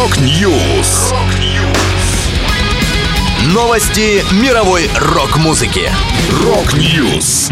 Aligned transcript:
Rock 0.00 0.50
News. 0.50 1.12
Новости 3.52 4.24
мировой 4.42 4.88
рок-музыки. 4.98 5.90
Rock 6.42 6.90
News. 6.90 7.50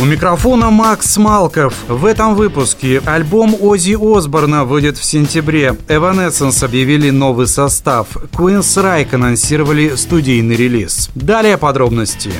У 0.00 0.04
микрофона 0.04 0.70
Макс 0.70 1.16
Малков. 1.16 1.74
В 1.88 2.04
этом 2.04 2.36
выпуске 2.36 3.02
альбом 3.04 3.56
Оззи 3.60 3.96
Осборна 4.00 4.64
выйдет 4.64 4.98
в 4.98 5.04
сентябре. 5.04 5.74
Evanescence 5.88 6.64
объявили 6.64 7.10
новый 7.10 7.48
состав. 7.48 8.06
Queensrÿche 8.32 9.12
анонсировали 9.12 9.96
студийный 9.96 10.54
релиз. 10.54 11.10
Далее 11.16 11.58
подробности. 11.58 12.30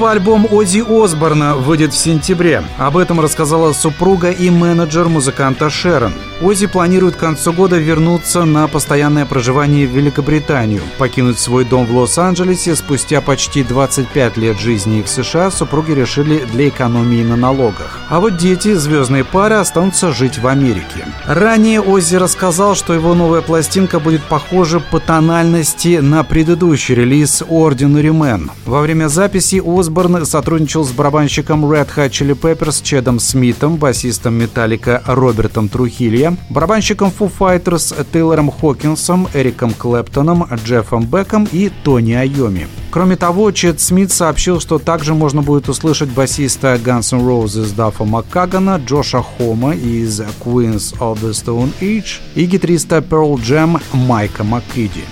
Новый 0.00 0.12
альбом 0.12 0.48
Ози 0.50 0.82
Осборна 0.88 1.56
выйдет 1.56 1.92
в 1.92 1.96
сентябре. 1.98 2.64
Об 2.78 2.96
этом 2.96 3.20
рассказала 3.20 3.74
супруга 3.74 4.30
и 4.30 4.48
менеджер 4.48 5.10
музыканта 5.10 5.68
Шерон. 5.68 6.14
Ози 6.42 6.66
планирует 6.66 7.16
к 7.16 7.18
концу 7.18 7.52
года 7.52 7.76
вернуться 7.76 8.46
на 8.46 8.66
постоянное 8.66 9.26
проживание 9.26 9.86
в 9.86 9.94
Великобританию. 9.94 10.80
Покинуть 10.96 11.38
свой 11.38 11.66
дом 11.66 11.84
в 11.84 11.94
Лос-Анджелесе 11.94 12.74
спустя 12.76 13.20
почти 13.20 13.62
25 13.62 14.38
лет 14.38 14.58
жизни 14.58 15.02
в 15.02 15.08
США 15.08 15.50
супруги 15.50 15.92
решили 15.92 16.38
для 16.50 16.68
экономии 16.68 17.22
на 17.22 17.36
налогах. 17.36 18.00
А 18.08 18.20
вот 18.20 18.38
дети 18.38 18.72
звездной 18.72 19.22
пары 19.22 19.56
останутся 19.56 20.12
жить 20.12 20.38
в 20.38 20.46
Америке. 20.46 21.04
Ранее 21.26 21.82
Ози 21.82 22.16
рассказал, 22.16 22.74
что 22.74 22.94
его 22.94 23.14
новая 23.14 23.42
пластинка 23.42 24.00
будет 24.00 24.22
похожа 24.22 24.80
по 24.80 24.98
тональности 24.98 25.98
на 25.98 26.24
предыдущий 26.24 26.94
релиз 26.94 27.42
Ordinary 27.42 28.16
Man. 28.16 28.50
Во 28.64 28.80
время 28.80 29.08
записи 29.08 29.62
Осборн 29.62 30.24
сотрудничал 30.24 30.84
с 30.84 30.90
барабанщиком 30.90 31.66
Red 31.66 31.88
Hot 31.96 32.08
Chili 32.10 32.34
Peppers 32.34 32.82
Чедом 32.82 33.20
Смитом, 33.20 33.76
басистом 33.76 34.34
Металлика 34.34 35.02
Робертом 35.04 35.68
Трухилья, 35.68 36.29
барабанщиком 36.48 37.12
Foo 37.16 37.30
Fighters 37.36 37.94
Тейлором 38.12 38.50
Хокинсом, 38.50 39.28
Эриком 39.34 39.72
Клэптоном, 39.72 40.46
Джеффом 40.64 41.06
Беком 41.06 41.48
и 41.52 41.70
Тони 41.84 42.12
Айоми. 42.12 42.66
Кроме 42.90 43.16
того, 43.16 43.50
Чед 43.52 43.80
Смит 43.80 44.10
сообщил, 44.10 44.60
что 44.60 44.78
также 44.78 45.14
можно 45.14 45.42
будет 45.42 45.68
услышать 45.68 46.08
басиста 46.08 46.74
Guns 46.74 47.16
N' 47.16 47.20
Roses 47.20 47.74
Даффа 47.74 48.04
Маккагана, 48.04 48.82
Джоша 48.84 49.22
Хома 49.22 49.74
из 49.74 50.20
Queens 50.20 50.98
of 50.98 51.20
the 51.20 51.30
Stone 51.30 51.70
Age 51.80 52.20
и 52.34 52.46
гитариста 52.46 52.98
Pearl 52.98 53.36
Jam 53.36 53.80
Майка 53.92 54.42
Маккиди. 54.44 55.04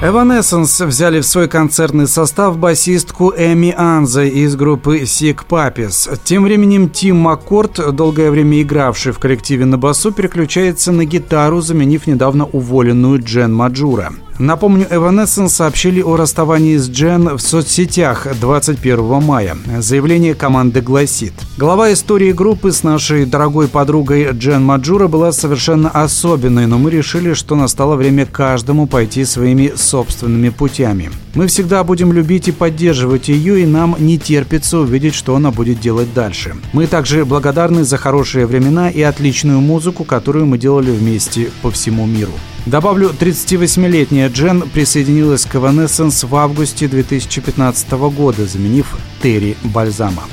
Evanescence 0.00 0.86
взяли 0.86 1.18
в 1.18 1.26
свой 1.26 1.48
концертный 1.48 2.06
состав 2.06 2.56
басистку 2.56 3.34
Эмму 3.36 3.74
Анзай 3.76 4.22
из 4.22 4.54
группы 4.54 5.00
Sick 5.00 5.40
Puppies. 5.48 6.20
Тем 6.22 6.44
временем 6.44 6.88
Тим 6.88 7.16
Маккорд, 7.16 7.96
долгое 7.96 8.30
время 8.30 8.62
игравший 8.62 9.10
в 9.10 9.18
коллективе 9.18 9.64
на 9.64 9.76
басу, 9.76 10.12
переключается 10.12 10.92
на 10.92 11.04
гитару, 11.04 11.60
заменив 11.62 12.06
недавно 12.06 12.44
уволенную 12.44 13.20
Джен 13.20 13.52
Маджура. 13.52 14.12
Напомню, 14.38 14.86
Evanescence 14.88 15.48
сообщили 15.48 16.00
о 16.00 16.16
расставании 16.16 16.76
с 16.76 16.88
Джен 16.88 17.36
в 17.36 17.40
соцсетях 17.40 18.28
21 18.40 19.20
мая. 19.20 19.56
Заявление 19.78 20.36
команды 20.36 20.80
гласит. 20.80 21.32
Глава 21.56 21.92
истории 21.92 22.30
группы 22.30 22.70
с 22.70 22.84
нашей 22.84 23.26
дорогой 23.26 23.66
подругой 23.66 24.28
Джен 24.30 24.62
Маджура 24.62 25.08
была 25.08 25.32
совершенно 25.32 25.90
особенной, 25.90 26.66
но 26.66 26.78
мы 26.78 26.90
решили, 26.90 27.32
что 27.32 27.56
настало 27.56 27.96
время 27.96 28.26
каждому 28.26 28.86
пойти 28.86 29.24
своими 29.24 29.72
собственными 29.74 30.50
путями. 30.50 31.10
Мы 31.34 31.46
всегда 31.46 31.84
будем 31.84 32.12
любить 32.12 32.48
и 32.48 32.52
поддерживать 32.52 33.28
ее, 33.28 33.62
и 33.62 33.66
нам 33.66 33.96
не 33.98 34.18
терпится 34.18 34.78
увидеть, 34.78 35.14
что 35.14 35.36
она 35.36 35.50
будет 35.50 35.80
делать 35.80 36.12
дальше. 36.14 36.54
Мы 36.72 36.86
также 36.86 37.24
благодарны 37.24 37.84
за 37.84 37.96
хорошие 37.96 38.46
времена 38.46 38.90
и 38.90 39.02
отличную 39.02 39.60
музыку, 39.60 40.04
которую 40.04 40.46
мы 40.46 40.58
делали 40.58 40.90
вместе 40.90 41.50
по 41.62 41.70
всему 41.70 42.06
миру. 42.06 42.32
Добавлю, 42.66 43.10
38-летняя 43.18 44.28
Джен 44.28 44.62
присоединилась 44.62 45.44
к 45.44 45.54
Evanescence 45.54 46.26
в 46.26 46.36
августе 46.36 46.88
2015 46.88 47.90
года, 47.92 48.46
заменив 48.46 48.98
Терри 49.22 49.56
Бальзама. 49.64 50.24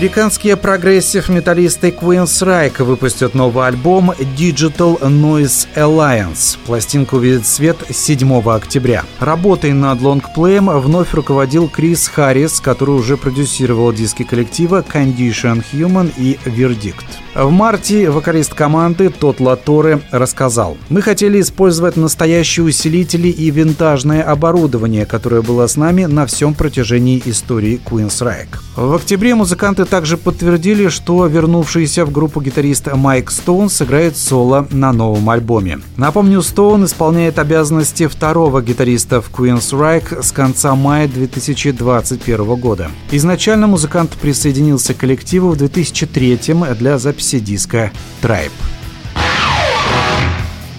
Американские 0.00 0.56
прогрессив-металлисты 0.56 1.90
Queen's 1.90 2.42
Reich 2.42 2.82
выпустят 2.82 3.34
новый 3.34 3.66
альбом 3.66 4.12
Digital 4.12 4.98
Noise 4.98 5.68
Alliance. 5.76 6.56
Пластинка 6.64 7.16
увидит 7.16 7.46
свет 7.46 7.76
7 7.90 8.40
октября. 8.48 9.04
Работой 9.18 9.74
над 9.74 10.00
лонгплеем 10.00 10.70
вновь 10.70 11.12
руководил 11.12 11.68
Крис 11.68 12.08
Харрис, 12.08 12.60
который 12.60 12.94
уже 12.94 13.18
продюсировал 13.18 13.92
диски 13.92 14.22
коллектива 14.22 14.82
Condition 14.90 15.62
Human 15.70 16.10
и 16.16 16.38
Verdict. 16.46 17.04
В 17.34 17.50
марте 17.50 18.10
вокалист 18.10 18.54
команды 18.54 19.08
Тот 19.08 19.38
Латоре 19.38 20.00
рассказал, 20.10 20.76
«Мы 20.88 21.00
хотели 21.00 21.40
использовать 21.40 21.96
настоящие 21.96 22.64
усилители 22.64 23.28
и 23.28 23.50
винтажное 23.50 24.22
оборудование, 24.22 25.06
которое 25.06 25.40
было 25.40 25.66
с 25.66 25.76
нами 25.76 26.06
на 26.06 26.26
всем 26.26 26.54
протяжении 26.54 27.22
истории 27.24 27.78
Queen's 27.84 28.20
Reich». 28.20 28.48
В 28.74 28.94
октябре 28.94 29.34
музыканты 29.34 29.84
также 29.90 30.16
подтвердили, 30.16 30.88
что 30.88 31.26
вернувшийся 31.26 32.04
в 32.06 32.12
группу 32.12 32.40
гитарист 32.40 32.86
Майк 32.94 33.30
Стоун 33.30 33.68
сыграет 33.68 34.16
соло 34.16 34.66
на 34.70 34.92
новом 34.92 35.28
альбоме. 35.28 35.80
Напомню, 35.96 36.40
Стоун 36.42 36.84
исполняет 36.84 37.38
обязанности 37.38 38.06
второго 38.06 38.62
гитариста 38.62 39.20
в 39.20 39.30
Queen's 39.30 39.72
Reich 39.72 40.22
с 40.22 40.32
конца 40.32 40.74
мая 40.74 41.08
2021 41.08 42.54
года. 42.54 42.90
Изначально 43.10 43.66
музыкант 43.66 44.12
присоединился 44.12 44.94
к 44.94 44.98
коллективу 44.98 45.50
в 45.50 45.56
2003 45.56 46.40
для 46.78 46.98
записи 46.98 47.40
диска 47.40 47.90
Tribe. 48.22 48.52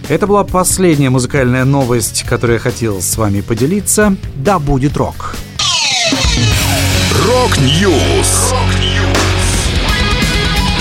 Это 0.08 0.28
была 0.28 0.44
последняя 0.44 1.10
музыкальная 1.10 1.66
новость, 1.66 2.24
которую 2.24 2.56
я 2.56 2.60
хотел 2.60 3.02
с 3.02 3.18
вами 3.18 3.42
поделиться. 3.42 4.16
Да 4.36 4.60
будет 4.60 4.98
рок! 4.98 5.36
Рок-Ньюс! 7.28 8.54